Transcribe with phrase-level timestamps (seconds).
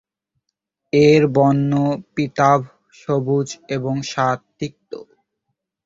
[0.93, 1.71] এর বর্ণ
[2.13, 4.91] পীতাভ-সবুজ এবং স্বাদ তিক্ত।